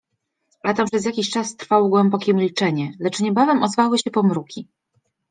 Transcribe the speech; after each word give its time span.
A 0.63 0.73
tam 0.73 0.85
przez 0.87 1.05
jakiś 1.05 1.29
czas 1.29 1.55
trwało 1.55 1.89
głębokie 1.89 2.33
milczenie, 2.33 2.93
lecz 2.99 3.19
niebawem 3.19 3.63
ozwały 3.63 3.99
się 3.99 4.11
pomruki. 4.11 4.67